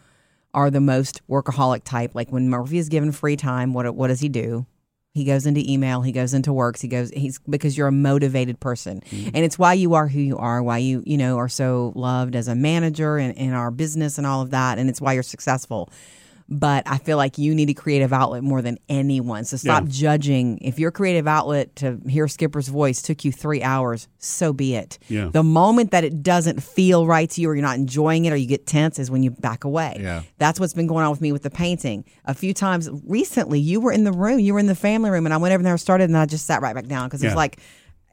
are 0.54 0.70
the 0.70 0.82
most 0.82 1.22
workaholic 1.28 1.84
type. 1.84 2.12
Like 2.14 2.32
when 2.32 2.50
Murphy 2.50 2.78
is 2.78 2.90
given 2.90 3.12
free 3.12 3.36
time, 3.36 3.74
what 3.74 3.94
what 3.96 4.08
does 4.08 4.20
he 4.20 4.30
do? 4.30 4.66
He 5.14 5.26
goes 5.26 5.46
into 5.46 5.62
email, 5.72 6.02
he 6.02 6.12
goes 6.12 6.34
into 6.34 6.52
works, 6.52 6.82
he 6.82 6.88
goes 6.88 7.12
he's 7.12 7.38
because 7.48 7.78
you're 7.78 7.88
a 7.88 7.92
motivated 7.92 8.60
person. 8.60 9.02
Mm-hmm. 9.02 9.30
And 9.36 9.46
it's 9.46 9.60
why 9.60 9.74
you 9.74 9.94
are 9.94 10.08
who 10.08 10.20
you 10.20 10.38
are, 10.38 10.64
why 10.64 10.80
you, 10.80 11.04
you 11.06 11.18
know, 11.18 11.38
are 11.38 11.50
so 11.50 11.94
loved 11.96 12.36
as 12.36 12.48
a 12.48 12.56
manager 12.56 13.20
in, 13.20 13.32
in 13.34 13.54
our 13.54 13.70
business 13.70 14.18
and 14.18 14.26
all 14.26 14.42
of 14.42 14.50
that. 14.50 14.80
And 14.80 14.90
it's 14.90 15.00
why 15.00 15.14
you're 15.14 15.22
successful. 15.22 15.92
But 16.50 16.84
I 16.86 16.98
feel 16.98 17.18
like 17.18 17.38
you 17.38 17.56
need 17.56 17.70
a 17.70 17.74
creative 17.74 18.12
outlet 18.14 18.44
more 18.44 18.62
than 18.62 18.78
anyone. 18.90 19.46
So 19.46 19.58
stop 19.58 19.84
Yeah. 19.84 19.90
judging. 19.90 20.58
If 20.62 20.78
your 20.78 20.92
creative 20.92 21.28
outlet 21.28 21.76
to 21.78 22.00
hear 22.08 22.28
Skipper's 22.28 22.68
voice 22.68 23.02
took 23.02 23.24
you 23.26 23.32
three 23.32 23.64
hours, 23.64 24.08
so 24.18 24.52
be 24.54 24.76
it. 24.76 25.00
Yeah. 25.08 25.30
The 25.32 25.42
moment 25.44 25.92
that 25.92 26.04
it 26.04 26.22
doesn't 26.22 26.62
feel 26.62 27.08
right 27.08 27.30
to 27.30 27.42
you 27.42 27.50
or 27.50 27.56
you're 27.56 27.62
not 27.62 27.78
enjoying 27.78 28.26
it 28.26 28.34
or 28.34 28.36
you 28.36 28.46
get 28.46 28.68
tense 28.68 29.00
is 29.00 29.10
when 29.10 29.24
you 29.24 29.32
back 29.32 29.64
away. 29.64 29.98
Yeah. 30.02 30.24
That's 30.38 30.60
what's 30.60 30.74
been 30.74 30.88
going 30.88 31.06
on 31.06 31.12
with 31.12 31.22
me 31.22 31.32
with 31.32 31.44
the 31.44 31.50
painting. 31.50 32.04
A 32.26 32.34
few 32.34 32.54
times 32.54 32.90
recently, 33.08 33.60
you 33.60 33.80
were 33.80 33.92
in 33.92 34.04
the 34.04 34.12
room, 34.12 34.40
you 34.40 34.54
were 34.54 34.60
in 34.60 34.68
the 34.68 34.76
family 34.76 35.10
room, 35.10 35.26
and 35.26 35.34
I 35.34 35.38
went 35.38 35.54
over 35.54 35.64
there 35.64 35.74
and 35.74 35.80
started, 35.82 36.10
and 36.10 36.18
I 36.18 36.26
just 36.26 36.46
sat 36.46 36.62
right 36.62 36.76
back 36.76 36.88
down 36.88 37.08
because 37.08 37.24
it 37.24 37.28
was 37.28 37.36
like, 37.36 37.60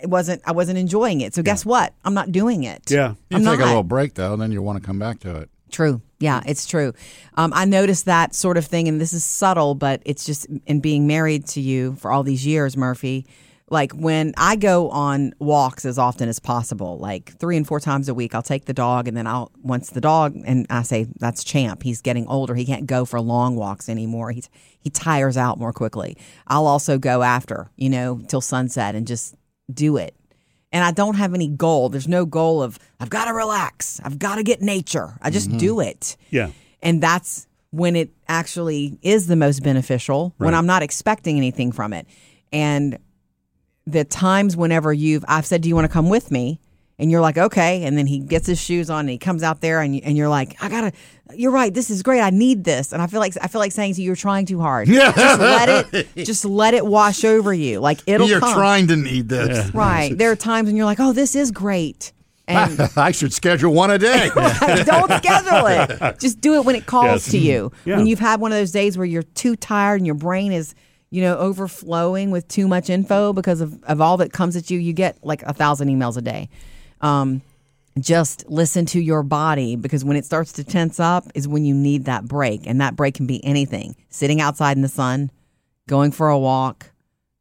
it 0.03 0.09
wasn't, 0.09 0.41
I 0.47 0.53
wasn't 0.53 0.79
enjoying 0.79 1.21
it. 1.21 1.35
So 1.35 1.43
guess 1.43 1.67
what? 1.67 1.93
I'm 2.05 2.15
not 2.15 2.32
doing 2.32 2.65
it. 2.65 2.91
Yeah. 2.91 3.11
You 3.29 3.37
I'm 3.37 3.44
take 3.44 3.59
not. 3.59 3.61
a 3.61 3.67
little 3.67 3.82
break 3.82 4.15
though, 4.15 4.32
and 4.32 4.41
then 4.41 4.50
you 4.53 4.62
want 4.62 4.81
to 4.81 4.87
come 4.87 4.99
back 4.99 5.19
to 5.21 5.37
it. 5.37 5.50
True. 5.70 6.02
Yeah, 6.19 6.43
it's 6.46 6.67
true. 6.67 6.93
Um, 7.34 7.52
I 7.55 7.64
noticed 7.64 8.05
that 8.05 8.34
sort 8.34 8.58
of 8.58 8.67
thing, 8.67 8.88
and 8.88 9.00
this 9.00 9.12
is 9.12 9.25
subtle, 9.25 9.75
but 9.75 10.02
it's 10.05 10.26
just 10.26 10.46
in 10.67 10.81
being 10.81 11.06
married 11.06 11.46
to 11.49 11.61
you 11.61 11.94
for 11.96 12.12
all 12.12 12.22
these 12.22 12.46
years, 12.46 12.76
Murphy. 12.76 13.26
Like 13.70 13.93
when 13.93 14.34
I 14.36 14.56
go 14.56 14.91
on 14.91 15.32
walks 15.39 15.84
as 15.84 15.96
often 15.96 16.29
as 16.29 16.41
possible, 16.41 16.98
like 16.98 17.39
three 17.39 17.56
and 17.56 17.67
four 17.67 17.79
times 17.79 18.08
a 18.08 18.15
week, 18.15 18.34
I'll 18.34 18.43
take 18.43 18.65
the 18.65 18.74
dog, 18.74 19.06
and 19.06 19.17
then 19.17 19.29
I'll 19.29 19.53
once 19.62 19.91
the 19.91 20.00
dog, 20.00 20.36
and 20.44 20.67
I 20.69 20.82
say 20.82 21.06
that's 21.19 21.44
Champ. 21.44 21.84
He's 21.84 22.00
getting 22.03 22.27
older; 22.27 22.55
he 22.56 22.67
can't 22.67 22.86
go 22.86 23.05
for 23.05 23.20
long 23.20 23.55
walks 23.55 23.89
anymore. 23.89 24.32
He 24.32 24.43
he 24.81 24.91
tires 24.91 25.36
out 25.36 25.58
more 25.58 25.72
quickly. 25.72 26.17
I'll 26.48 26.67
also 26.67 26.98
go 26.98 27.22
after, 27.22 27.70
you 27.77 27.91
know, 27.91 28.20
till 28.27 28.41
sunset 28.41 28.96
and 28.96 29.06
just 29.06 29.36
do 29.72 29.96
it 29.96 30.17
and 30.72 30.84
I 30.84 30.93
don't 30.93 31.15
have 31.15 31.34
any 31.34 31.48
goal. 31.48 31.89
There's 31.89 32.08
no 32.08 32.24
goal 32.24 32.62
of 32.62 32.79
I've 32.98 33.10
got 33.10 33.27
to 33.27 33.34
relax. 33.34 34.00
I've 34.05 34.19
got 34.19 34.36
to 34.36 34.43
get 34.43 34.62
nature. 34.62 35.19
I 35.20 35.31
just 35.31 35.48
mm-hmm. 35.48 35.58
do 35.58 35.81
it. 35.81 36.17
Yeah. 36.31 36.50
And 36.82 37.03
that's 37.03 37.46
when 37.70 37.96
it 37.96 38.10
actually 38.29 38.98
is 39.03 39.27
the 39.27 39.36
most 39.36 39.62
beneficial 39.62 40.34
when 40.39 40.55
I'm 40.55 40.67
not 40.67 40.82
expecting 40.82 41.36
anything 41.36 41.72
from 41.72 41.93
it. 41.93 42.06
And 42.53 42.98
the 43.86 44.05
times 44.05 44.56
whenever 44.56 44.93
you've 44.93 45.24
I've 45.29 45.46
said, 45.46 45.62
"Do 45.62 45.69
you 45.69 45.74
want 45.74 45.86
to 45.86 45.93
come 45.93 46.08
with 46.08 46.31
me?" 46.31 46.60
And 47.01 47.11
you're 47.11 47.21
like, 47.21 47.37
"Okay." 47.39 47.83
And 47.83 47.99
then 47.99 48.07
he 48.07 48.21
gets 48.21 48.47
his 48.47 48.61
shoes 48.61 48.89
on 48.91 49.01
and 49.01 49.11
he 49.11 49.19
comes 49.19 49.43
out 49.43 49.61
there 49.61 49.81
and 49.81 49.97
you, 49.97 50.03
and 50.05 50.17
you're 50.17 50.29
like, 50.29 50.55
"I 50.63 50.69
got 50.69 50.83
to 50.83 50.93
you're 51.35 51.51
right. 51.53 51.73
This 51.75 51.91
is 51.91 52.03
great. 52.03 52.21
I 52.21 52.31
need 52.31 52.63
this." 52.65 52.93
And 52.93 53.01
I 53.03 53.07
feel 53.09 53.19
like 53.21 53.35
I 53.43 53.49
feel 53.49 53.59
like 53.61 53.73
saying 53.73 53.95
to 53.95 54.01
you, 54.03 54.07
"You're 54.07 54.17
trying 54.17 54.47
too 54.47 54.61
hard." 54.61 54.87
Yeah. 54.89 55.11
Just 55.13 55.41
let 55.41 55.95
it 55.95 56.09
just 56.25 56.45
let 56.45 56.75
it 56.75 56.87
wash 56.87 57.25
over 57.25 57.53
you. 57.53 57.81
Like 57.81 58.01
it'll 58.07 58.29
You're 58.29 58.39
come. 58.41 58.55
trying 58.55 58.87
to 58.89 58.97
need 58.97 59.29
this. 59.29 59.75
Right. 59.75 60.17
There 60.17 60.31
are 60.31 60.37
times 60.37 60.67
when 60.67 60.77
you're 60.77 60.87
like, 60.87 61.01
oh, 61.01 61.13
this 61.13 61.35
is 61.35 61.51
great. 61.51 62.13
And 62.49 62.81
I 62.97 63.13
should 63.13 63.33
schedule 63.33 63.73
one 63.73 63.93
a 63.93 63.99
day. 63.99 64.29
don't 64.35 65.13
schedule 65.13 65.67
it. 65.69 66.19
Just 66.19 66.41
do 66.41 66.55
it 66.57 66.65
when 66.65 66.75
it 66.75 66.85
calls 66.85 67.07
Yes. 67.27 67.31
to 67.31 67.39
you. 67.39 67.71
Mm-hmm. 67.71 67.89
Yeah. 67.89 67.97
When 67.99 68.07
you've 68.07 68.19
had 68.19 68.41
one 68.41 68.51
of 68.51 68.59
those 68.59 68.73
days 68.73 68.99
where 68.99 69.07
you're 69.07 69.23
too 69.23 69.55
tired 69.55 70.01
and 70.01 70.07
your 70.07 70.17
brain 70.17 70.51
is, 70.51 70.75
you 71.11 71.23
know, 71.23 71.37
overflowing 71.39 72.33
with 72.33 72.49
too 72.49 72.67
much 72.67 72.91
info 72.91 73.33
because 73.33 73.61
of, 73.61 73.81
of 73.85 74.01
all 74.01 74.17
that 74.17 74.33
comes 74.33 74.57
at 74.57 74.69
you, 74.69 74.81
you 74.81 74.93
get 74.93 75.17
like 75.25 75.43
a 75.45 75.53
thousand 75.53 75.89
emails 75.89 76.17
a 76.17 76.23
day. 76.23 76.49
Um, 77.01 77.43
just 77.99 78.49
listen 78.49 78.87
to 78.87 79.01
your 79.01 79.23
body 79.23 79.77
because 79.77 80.05
when 80.05 80.17
it 80.17 80.25
starts 80.25 80.53
to 80.53 80.65
tense 80.65 81.01
up 81.01 81.27
is 81.35 81.49
when 81.49 81.65
you 81.65 81.75
need 81.75 82.05
that 82.05 82.25
break. 82.27 82.67
And 82.67 82.81
that 82.81 82.97
break 82.97 83.15
can 83.15 83.27
be 83.27 83.45
anything 83.45 83.97
sitting 84.11 84.41
outside 84.41 84.77
in 84.77 84.83
the 84.83 84.89
sun, 84.89 85.31
going 85.89 86.13
for 86.13 86.29
a 86.29 86.39
walk, 86.39 86.91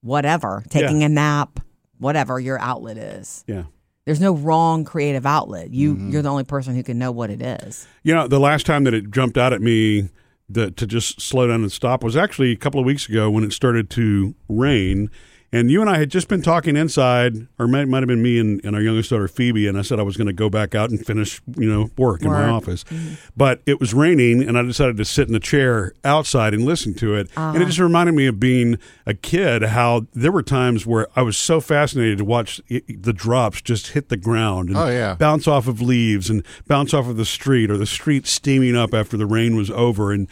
whatever, 0.02 0.64
taking 0.70 1.02
Yeah. 1.02 1.06
a 1.06 1.10
nap, 1.10 1.60
whatever 2.00 2.40
your 2.40 2.60
outlet 2.60 2.98
is. 2.98 3.44
Yeah. 3.48 3.64
There's 4.06 4.20
no 4.22 4.34
wrong 4.34 4.86
creative 4.86 5.26
outlet. 5.26 5.72
You 5.72 5.94
Mm-hmm. 5.94 6.10
you're 6.12 6.22
the 6.24 6.30
only 6.30 6.46
person 6.46 6.76
who 6.76 6.84
can 6.84 6.98
know 6.98 7.12
what 7.12 7.30
it 7.30 7.42
is. 7.42 7.88
You 8.04 8.16
know, 8.16 8.28
the 8.28 8.40
last 8.40 8.66
time 8.66 8.86
that 8.86 8.94
it 8.94 9.12
jumped 9.12 9.38
out 9.38 9.54
at 9.54 9.62
me 9.62 10.10
the, 10.50 10.72
to 10.72 10.88
just 10.88 11.22
slow 11.22 11.48
down 11.48 11.62
and 11.62 11.72
stop 11.72 12.04
was 12.04 12.18
actually 12.18 12.52
a 12.52 12.56
couple 12.58 12.80
of 12.80 12.86
weeks 12.88 13.08
ago 13.08 13.30
when 13.30 13.44
it 13.44 13.54
started 13.54 13.90
to 13.92 14.34
rain. 14.48 15.12
And 15.52 15.72
you 15.72 15.82
and 15.82 15.90
I 15.90 15.98
had 15.98 16.12
just 16.12 16.28
been 16.28 16.44
talking 16.44 16.78
inside, 16.78 17.48
or 17.58 17.68
might, 17.68 17.88
might 17.88 18.04
have 18.04 18.08
been 18.08 18.22
me 18.22 18.40
and, 18.40 18.64
and 18.64 18.76
our 18.76 18.82
youngest 18.82 19.10
daughter 19.10 19.28
Phoebe, 19.28 19.68
and 19.68 19.80
I 19.80 19.82
said 19.82 20.00
I 20.00 20.04
was 20.04 20.16
going 20.16 20.28
to 20.28 20.34
go 20.34 20.48
back 20.48 20.76
out 20.76 20.92
and 20.92 21.04
finish, 21.04 21.42
you 21.58 21.68
know, 21.68 21.90
work, 21.98 22.22
in 22.22 22.28
my 22.28 22.44
Work. 22.44 22.52
office. 22.52 22.84
Mm-hmm. 22.84 23.14
But 23.36 23.62
it 23.66 23.80
was 23.80 23.94
raining, 23.94 24.44
and 24.44 24.60
I 24.60 24.62
decided 24.62 24.98
to 24.98 25.06
sit 25.06 25.28
in 25.28 25.34
the 25.34 25.40
chair 25.40 25.94
outside 26.04 26.54
and 26.54 26.66
listen 26.66 26.94
to 26.96 27.16
it. 27.16 27.30
And 27.36 27.56
it 27.56 27.60
uh-huh. 27.62 27.66
just 27.66 27.80
reminded 27.80 28.14
me 28.14 28.28
of 28.28 28.40
being 28.40 28.78
a 29.08 29.16
kid. 29.16 29.64
How 29.64 30.06
there 30.14 30.32
were 30.32 30.44
times 30.44 30.86
where 30.86 31.08
I 31.16 31.24
was 31.24 31.36
so 31.36 31.60
fascinated 31.60 32.20
to 32.20 32.26
watch 32.26 32.62
i 32.70 32.82
the 32.88 33.14
drops 33.14 33.62
just 33.62 33.88
hit 33.88 34.10
the 34.10 34.18
ground 34.18 34.70
and 34.70 34.78
Oh, 34.78 34.88
yeah. 34.88 35.16
bounce 35.16 35.48
off 35.48 35.68
of 35.68 35.82
leaves 35.82 36.30
and 36.30 36.44
bounce 36.68 36.94
off 36.94 37.08
of 37.08 37.18
the 37.18 37.26
street, 37.26 37.72
or 37.72 37.78
the 37.78 37.88
street 37.88 38.28
steaming 38.28 38.76
up 38.76 38.94
after 38.94 39.18
the 39.18 39.26
rain 39.26 39.56
was 39.56 39.72
over, 39.72 40.12
and 40.12 40.28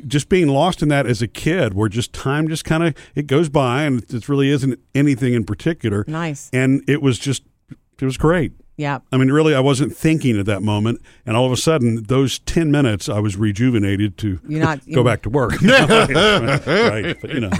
just 0.00 0.28
being 0.28 0.48
lost 0.48 0.82
in 0.82 0.88
that 0.88 1.06
as 1.06 1.22
a 1.22 1.28
kid 1.28 1.74
where 1.74 1.88
just 1.88 2.12
time 2.12 2.48
just 2.48 2.64
kind 2.64 2.82
of 2.82 2.94
it 3.14 3.26
goes 3.26 3.48
by 3.48 3.82
and 3.84 4.02
it 4.12 4.28
really 4.28 4.50
isn't 4.50 4.78
anything 4.94 5.34
in 5.34 5.44
particular 5.44 6.04
Nice. 6.06 6.50
and 6.52 6.82
it 6.88 7.02
was 7.02 7.18
just 7.18 7.42
it 8.00 8.04
was 8.04 8.16
great 8.16 8.52
Yeah. 8.76 8.98
i 9.12 9.16
mean 9.16 9.30
really 9.32 9.54
i 9.54 9.60
wasn't 9.60 9.96
thinking 9.96 10.38
at 10.38 10.46
that 10.46 10.62
moment 10.62 11.00
and 11.24 11.36
all 11.36 11.46
of 11.46 11.52
a 11.52 11.56
sudden 11.56 12.02
those 12.04 12.38
10 12.40 12.70
minutes 12.70 13.08
i 13.08 13.18
was 13.18 13.36
rejuvenated 13.36 14.18
to 14.18 14.38
not- 14.44 14.80
go 14.92 15.02
back 15.04 15.22
to 15.22 15.30
work 15.30 15.52
right 15.62 17.16
but 17.20 17.30
you 17.30 17.40
know 17.40 17.50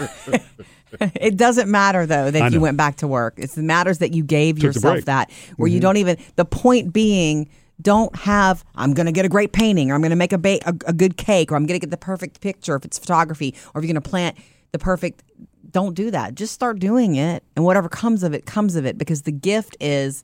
It 1.16 1.36
doesn't 1.36 1.70
matter 1.70 2.06
though 2.06 2.30
that 2.30 2.52
you 2.52 2.60
went 2.60 2.76
back 2.76 2.96
to 2.96 3.08
work. 3.08 3.34
It's, 3.36 3.58
it 3.58 3.62
matters 3.62 3.98
that 3.98 4.14
you 4.14 4.22
gave 4.22 4.56
Took 4.56 4.62
yourself. 4.76 4.96
Mm-hmm. 4.98 5.04
that, 5.06 5.30
where 5.56 5.68
you 5.68 5.80
don't 5.80 5.96
even. 5.98 6.16
The 6.36 6.44
point 6.44 6.92
being, 6.92 7.48
don't 7.80 8.14
have. 8.16 8.64
I'm 8.74 8.94
going 8.94 9.06
to 9.06 9.12
get 9.12 9.24
a 9.24 9.28
great 9.28 9.52
painting, 9.52 9.90
or 9.90 9.94
I'm 9.94 10.00
going 10.00 10.10
to 10.10 10.16
make 10.16 10.32
a, 10.32 10.38
ba- 10.38 10.60
a 10.66 10.74
a 10.86 10.92
good 10.92 11.16
cake, 11.16 11.52
or 11.52 11.56
I'm 11.56 11.66
going 11.66 11.78
to 11.78 11.84
get 11.84 11.90
the 11.90 11.96
perfect 11.96 12.40
picture 12.40 12.74
if 12.76 12.84
it's 12.84 12.98
photography, 12.98 13.54
or 13.74 13.80
if 13.80 13.84
you're 13.84 13.92
going 13.92 14.02
to 14.02 14.08
plant 14.10 14.36
the 14.72 14.78
perfect. 14.78 15.22
Don't 15.70 15.94
do 15.94 16.10
that. 16.10 16.34
Just 16.34 16.54
start 16.54 16.78
doing 16.78 17.16
it, 17.16 17.42
and 17.54 17.64
whatever 17.64 17.88
comes 17.88 18.22
of 18.22 18.32
it 18.32 18.46
comes 18.46 18.76
of 18.76 18.86
it. 18.86 18.96
Because 18.96 19.22
the 19.22 19.32
gift 19.32 19.76
is 19.80 20.22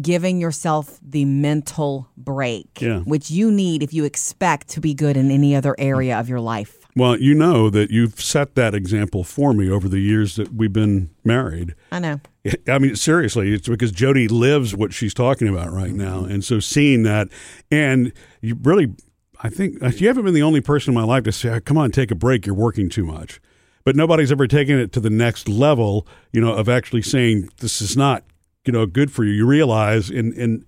giving 0.00 0.40
yourself 0.40 0.98
the 1.02 1.24
mental 1.26 2.08
break, 2.16 2.80
Yeah. 2.80 3.00
which 3.00 3.30
you 3.30 3.50
need 3.50 3.82
if 3.82 3.92
you 3.92 4.04
expect 4.04 4.68
to 4.68 4.80
be 4.80 4.94
good 4.94 5.16
in 5.18 5.30
any 5.30 5.54
other 5.54 5.74
area 5.78 6.18
of 6.18 6.28
your 6.30 6.40
life. 6.40 6.76
well 6.96 7.18
you 7.18 7.34
know 7.34 7.68
that 7.70 7.90
you've 7.90 8.20
set 8.20 8.54
that 8.54 8.74
example 8.74 9.22
for 9.24 9.52
me 9.54 9.70
over 9.70 9.88
the 9.88 9.98
years 10.00 10.36
that 10.36 10.52
we've 10.54 10.72
been 10.72 11.08
married 11.24 11.74
I 11.90 11.98
know. 11.98 12.20
I 12.68 12.78
mean, 12.78 12.96
seriously, 12.96 13.52
it's 13.54 13.68
because 13.68 13.92
Jody 13.92 14.26
lives 14.26 14.74
what 14.74 14.92
she's 14.92 15.14
talking 15.14 15.46
about 15.46 15.72
right 15.72 15.92
now. 15.92 16.22
Mm-hmm. 16.22 16.32
And 16.32 16.44
so 16.44 16.58
seeing 16.58 17.04
that, 17.04 17.28
and 17.70 18.12
you 18.40 18.58
really, 18.62 18.94
I 19.42 19.48
think 19.48 19.80
uh, 19.82 19.88
you 19.88 20.08
haven't 20.08 20.24
been 20.24 20.34
the 20.34 20.42
only 20.42 20.60
person 20.60 20.92
in 20.92 20.94
my 20.94 21.04
life 21.04 21.22
to 21.24 21.32
say, 21.32 21.50
ah, 21.50 21.60
come 21.64 21.78
on, 21.78 21.92
take 21.92 22.10
a 22.10 22.16
break. 22.16 22.46
You're 22.46 22.54
working 22.54 22.88
too 22.88 23.04
much. 23.04 23.40
But 23.84 23.96
nobody's 23.96 24.32
ever 24.32 24.46
taken 24.46 24.78
it 24.78 24.92
to 24.92 25.00
the 25.00 25.10
next 25.10 25.48
level, 25.48 26.06
you 26.32 26.40
know, 26.40 26.52
of 26.52 26.68
actually 26.68 27.02
saying, 27.02 27.48
this 27.58 27.80
is 27.80 27.96
not, 27.96 28.24
you 28.64 28.72
know, 28.72 28.86
good 28.86 29.12
for 29.12 29.24
you. 29.24 29.32
You 29.32 29.46
realize, 29.46 30.10
and, 30.10 30.32
and 30.34 30.64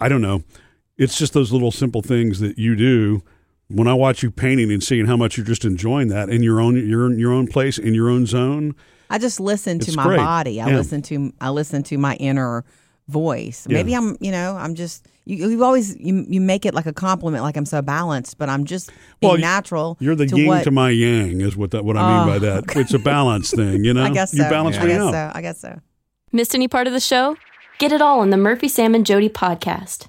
I 0.00 0.08
don't 0.08 0.22
know, 0.22 0.44
it's 0.96 1.18
just 1.18 1.32
those 1.32 1.52
little 1.52 1.72
simple 1.72 2.02
things 2.02 2.40
that 2.40 2.58
you 2.58 2.76
do. 2.76 3.22
When 3.72 3.88
I 3.88 3.94
watch 3.94 4.22
you 4.22 4.30
painting 4.30 4.70
and 4.72 4.82
seeing 4.82 5.06
how 5.06 5.16
much 5.16 5.36
you're 5.36 5.46
just 5.46 5.64
enjoying 5.64 6.08
that 6.08 6.28
in 6.30 6.42
your 6.42 6.60
own, 6.60 6.76
your, 6.88 7.12
your 7.12 7.32
own 7.32 7.46
place, 7.46 7.78
in 7.78 7.94
your 7.94 8.08
own 8.10 8.26
zone, 8.26 8.74
I 9.10 9.18
just 9.18 9.40
listen 9.40 9.78
to 9.80 9.96
my 9.96 10.04
great. 10.04 10.16
body. 10.18 10.60
I 10.60 10.68
Yeah. 10.70 10.76
listen 10.76 11.02
to 11.02 11.32
I 11.40 11.50
listen 11.50 11.82
to 11.84 11.98
my 11.98 12.14
inner 12.16 12.64
voice. 13.08 13.66
Yeah. 13.68 13.74
Maybe 13.78 13.94
I'm, 13.94 14.16
you 14.20 14.30
know, 14.30 14.56
I'm 14.56 14.74
just 14.74 15.06
you, 15.24 15.48
you 15.50 15.64
always 15.64 15.96
you, 15.98 16.24
you 16.28 16.40
make 16.40 16.64
it 16.66 16.72
like 16.74 16.86
a 16.86 16.92
compliment, 16.92 17.42
like 17.44 17.56
I'm 17.56 17.66
so 17.66 17.82
balanced, 17.82 18.38
but 18.38 18.48
I'm 18.48 18.64
just 18.64 18.90
being 19.20 19.32
Well, 19.32 19.40
natural. 19.40 19.96
You're 20.00 20.14
the 20.14 20.26
to 20.26 20.36
yin 20.36 20.46
what, 20.46 20.64
to 20.64 20.70
my 20.70 20.90
yang, 20.90 21.40
is 21.40 21.56
what 21.56 21.72
that 21.72 21.84
what 21.84 21.96
I 21.96 22.18
mean 22.18 22.26
by 22.28 22.36
Oh, 22.36 22.38
that. 22.60 22.76
It's 22.76 22.94
a 22.94 22.98
balance 22.98 23.50
thing, 23.50 23.84
you 23.84 23.92
know. 23.94 24.04
I 24.04 24.10
guess 24.10 24.32
you 24.32 24.42
so. 24.44 24.50
balance 24.50 24.76
I 24.78 24.82
me 24.82 24.88
guess 24.88 25.00
out. 25.00 25.12
so. 25.12 25.30
I 25.34 25.42
guess 25.42 25.60
so. 25.60 25.78
Missed 26.32 26.54
any 26.54 26.68
part 26.68 26.86
of 26.86 26.92
the 26.92 27.00
show? 27.00 27.36
Get 27.78 27.92
it 27.92 28.00
all 28.00 28.20
on 28.20 28.30
the 28.30 28.36
Murphy, 28.36 28.68
Sam, 28.68 28.94
and 28.94 29.04
Jody 29.04 29.28
podcast. 29.28 30.06